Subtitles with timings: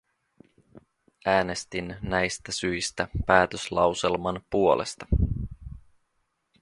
[1.25, 5.05] Äänestin näistä syistä päätöslauselman puolesta.